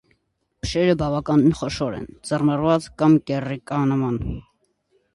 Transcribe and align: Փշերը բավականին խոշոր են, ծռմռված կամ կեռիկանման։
Փշերը 0.63 0.95
բավականին 1.01 1.53
խոշոր 1.59 1.99
են, 1.99 2.09
ծռմռված 2.31 2.91
կամ 3.03 3.17
կեռիկանման։ 3.31 4.23